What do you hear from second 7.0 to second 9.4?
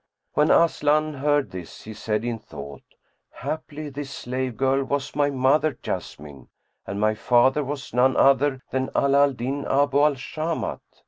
father was none other than Ala al